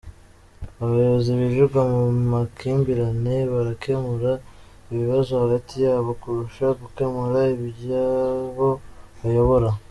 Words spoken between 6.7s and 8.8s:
gukemura iby’abo